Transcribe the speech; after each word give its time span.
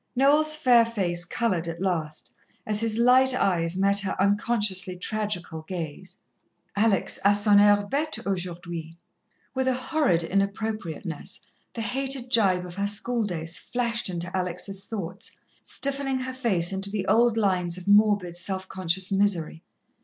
Noel's 0.15 0.55
fair 0.55 0.83
face 0.83 1.25
coloured 1.25 1.67
at 1.67 1.79
last, 1.79 2.33
as 2.65 2.79
his 2.79 2.97
light 2.97 3.35
eyes 3.35 3.77
met 3.77 3.99
her 3.99 4.19
unconsciously 4.19 4.97
tragical 4.97 5.61
gaze. 5.61 6.17
"Alex 6.75 7.19
a 7.23 7.35
son 7.35 7.59
air 7.59 7.75
bête 7.85 8.17
aujourd'hui." 8.25 8.97
With 9.53 9.67
horrid 9.67 10.23
inappropriateness, 10.23 11.41
the 11.75 11.81
hated 11.83 12.31
gibe 12.31 12.65
of 12.65 12.73
her 12.73 12.87
schooldays 12.87 13.59
flashed 13.59 14.09
into 14.09 14.35
Alex' 14.35 14.83
thoughts, 14.85 15.33
stiffening 15.61 16.17
her 16.17 16.33
face 16.33 16.73
into 16.73 16.89
the 16.89 17.05
old 17.05 17.37
lines 17.37 17.77
of 17.77 17.87
morbid, 17.87 18.35
self 18.35 18.67
conscious 18.67 19.11
misery. 19.11 19.61